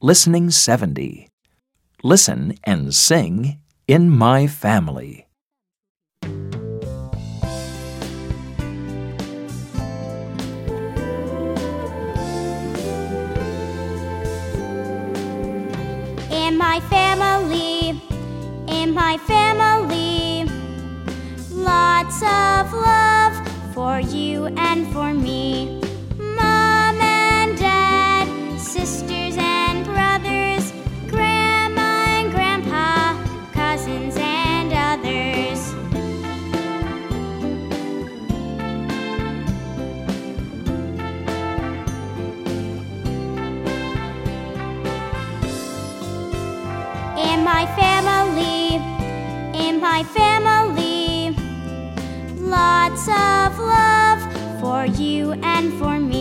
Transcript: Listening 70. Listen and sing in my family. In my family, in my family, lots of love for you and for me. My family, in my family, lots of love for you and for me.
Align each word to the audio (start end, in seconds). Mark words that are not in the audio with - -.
Listening 0.00 0.50
70. 0.50 1.28
Listen 2.04 2.54
and 2.62 2.94
sing 2.94 3.58
in 3.88 4.08
my 4.10 4.46
family. 4.46 5.26
In 16.30 16.56
my 16.56 16.78
family, 16.88 18.00
in 18.68 18.94
my 18.94 19.18
family, 19.26 20.44
lots 21.50 22.22
of 22.22 22.72
love 22.72 23.34
for 23.74 23.98
you 23.98 24.46
and 24.56 24.86
for 24.92 25.12
me. 25.12 25.87
My 47.54 47.64
family, 47.82 48.76
in 49.66 49.80
my 49.80 50.04
family, 50.18 51.34
lots 52.36 53.08
of 53.08 53.58
love 53.58 54.20
for 54.60 54.84
you 54.84 55.32
and 55.54 55.72
for 55.78 55.98
me. 55.98 56.17